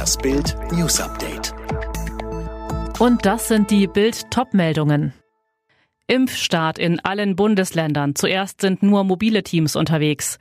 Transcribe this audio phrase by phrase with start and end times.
[0.00, 1.52] Das Bild News Update.
[2.98, 5.12] Und das sind die Bild Topmeldungen.
[6.06, 8.14] Impfstart in allen Bundesländern.
[8.14, 10.38] Zuerst sind nur mobile Teams unterwegs.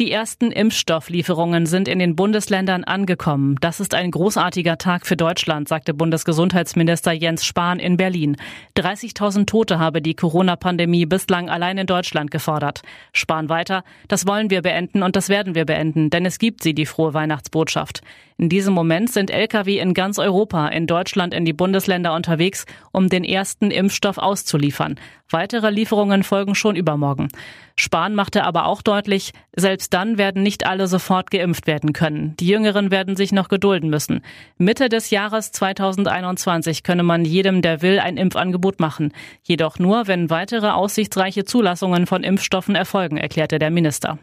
[0.00, 3.56] Die ersten Impfstofflieferungen sind in den Bundesländern angekommen.
[3.60, 8.38] Das ist ein großartiger Tag für Deutschland, sagte Bundesgesundheitsminister Jens Spahn in Berlin.
[8.78, 12.80] 30.000 Tote habe die Corona-Pandemie bislang allein in Deutschland gefordert.
[13.12, 16.72] Spahn weiter, das wollen wir beenden und das werden wir beenden, denn es gibt sie,
[16.72, 18.00] die frohe Weihnachtsbotschaft.
[18.38, 23.10] In diesem Moment sind Lkw in ganz Europa, in Deutschland in die Bundesländer unterwegs, um
[23.10, 24.98] den ersten Impfstoff auszuliefern.
[25.28, 27.28] Weitere Lieferungen folgen schon übermorgen.
[27.76, 32.34] Spahn machte aber auch deutlich, selbst dann werden nicht alle sofort geimpft werden können.
[32.38, 34.22] Die Jüngeren werden sich noch gedulden müssen.
[34.56, 39.12] Mitte des Jahres 2021 könne man jedem, der will, ein Impfangebot machen.
[39.42, 44.18] Jedoch nur, wenn weitere aussichtsreiche Zulassungen von Impfstoffen erfolgen, erklärte der Minister.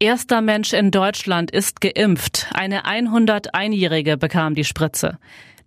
[0.00, 2.48] Erster Mensch in Deutschland ist geimpft.
[2.52, 5.18] Eine 101-Jährige bekam die Spritze.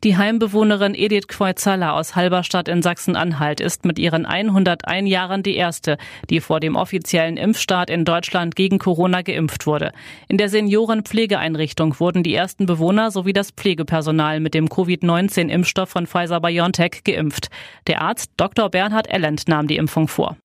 [0.04, 5.98] Die Heimbewohnerin Edith Kreuzhaller aus Halberstadt in Sachsen-Anhalt ist mit ihren 101 Jahren die erste,
[6.30, 9.92] die vor dem offiziellen Impfstart in Deutschland gegen Corona geimpft wurde.
[10.28, 17.04] In der Seniorenpflegeeinrichtung wurden die ersten Bewohner sowie das Pflegepersonal mit dem Covid-19-Impfstoff von Pfizer-BioNTech
[17.04, 17.48] geimpft.
[17.88, 18.70] Der Arzt Dr.
[18.70, 20.38] Bernhard Elland nahm die Impfung vor.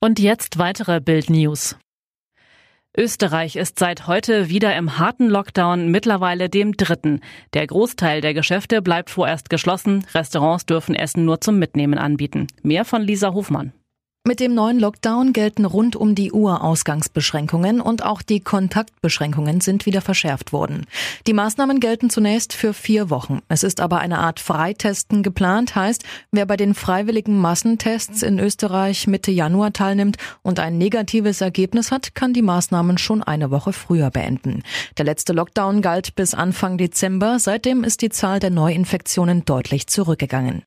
[0.00, 1.76] Und jetzt weitere Bild News.
[2.96, 7.22] Österreich ist seit heute wieder im harten Lockdown, mittlerweile dem dritten.
[7.52, 10.06] Der Großteil der Geschäfte bleibt vorerst geschlossen.
[10.14, 12.46] Restaurants dürfen Essen nur zum Mitnehmen anbieten.
[12.62, 13.72] Mehr von Lisa Hofmann.
[14.26, 19.84] Mit dem neuen Lockdown gelten rund um die Uhr Ausgangsbeschränkungen und auch die Kontaktbeschränkungen sind
[19.84, 20.86] wieder verschärft worden.
[21.26, 23.40] Die Maßnahmen gelten zunächst für vier Wochen.
[23.48, 29.06] Es ist aber eine Art Freitesten geplant, heißt, wer bei den freiwilligen Massentests in Österreich
[29.06, 34.10] Mitte Januar teilnimmt und ein negatives Ergebnis hat, kann die Maßnahmen schon eine Woche früher
[34.10, 34.62] beenden.
[34.96, 37.38] Der letzte Lockdown galt bis Anfang Dezember.
[37.38, 40.62] Seitdem ist die Zahl der Neuinfektionen deutlich zurückgegangen.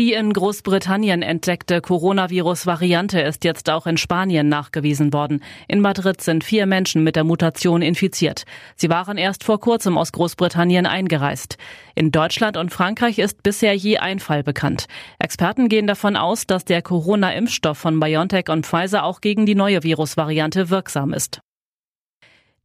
[0.00, 5.40] Die in Großbritannien entdeckte Coronavirus-Variante ist jetzt auch in Spanien nachgewiesen worden.
[5.68, 8.42] In Madrid sind vier Menschen mit der Mutation infiziert.
[8.74, 11.58] Sie waren erst vor kurzem aus Großbritannien eingereist.
[11.94, 14.86] In Deutschland und Frankreich ist bisher je ein Fall bekannt.
[15.20, 19.84] Experten gehen davon aus, dass der Corona-Impfstoff von BioNTech und Pfizer auch gegen die neue
[19.84, 21.40] Virusvariante wirksam ist.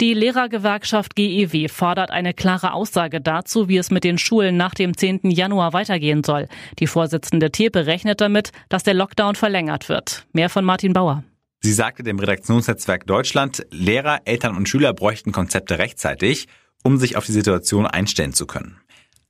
[0.01, 4.95] Die Lehrergewerkschaft GEW fordert eine klare Aussage dazu, wie es mit den Schulen nach dem
[4.95, 5.29] 10.
[5.29, 6.47] Januar weitergehen soll.
[6.79, 10.25] Die Vorsitzende Tepe rechnet damit, dass der Lockdown verlängert wird.
[10.31, 11.25] Mehr von Martin Bauer.
[11.59, 16.47] Sie sagte dem Redaktionsnetzwerk Deutschland, Lehrer, Eltern und Schüler bräuchten Konzepte rechtzeitig,
[16.81, 18.79] um sich auf die Situation einstellen zu können.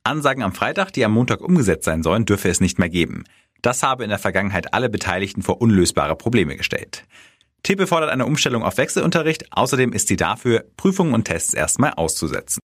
[0.04, 3.24] Ansagen am Freitag, die am Montag umgesetzt sein sollen, dürfe es nicht mehr geben.
[3.64, 7.06] Das habe in der Vergangenheit alle Beteiligten vor unlösbare Probleme gestellt.
[7.64, 9.46] Tepe fordert eine Umstellung auf Wechselunterricht.
[9.52, 12.60] Außerdem ist sie dafür, Prüfungen und Tests erstmal auszusetzen.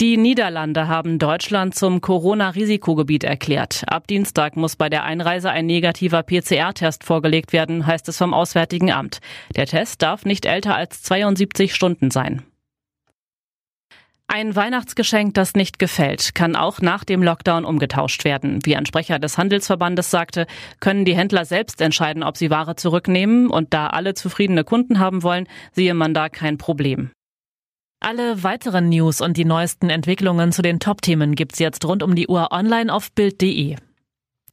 [0.00, 3.82] Die Niederlande haben Deutschland zum Corona-Risikogebiet erklärt.
[3.88, 8.92] Ab Dienstag muss bei der Einreise ein negativer PCR-Test vorgelegt werden, heißt es vom Auswärtigen
[8.92, 9.18] Amt.
[9.56, 12.44] Der Test darf nicht älter als 72 Stunden sein.
[14.30, 18.58] Ein Weihnachtsgeschenk, das nicht gefällt, kann auch nach dem Lockdown umgetauscht werden.
[18.64, 20.46] Wie ein Sprecher des Handelsverbandes sagte,
[20.80, 25.22] können die Händler selbst entscheiden, ob sie Ware zurücknehmen und da alle zufriedene Kunden haben
[25.22, 27.10] wollen, sehe man da kein Problem.
[28.00, 32.28] Alle weiteren News und die neuesten Entwicklungen zu den Top-Themen gibt's jetzt rund um die
[32.28, 33.76] Uhr online auf Bild.de.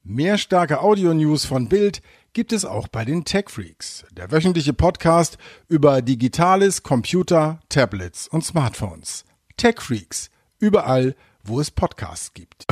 [0.02, 2.00] Mehr starke Audio-News von Bild
[2.32, 5.36] gibt es auch bei den Tech Freaks, der wöchentliche Podcast
[5.68, 9.26] über Digitales, Computer, Tablets und Smartphones.
[9.56, 12.66] Tech Freaks, überall, wo es Podcasts gibt.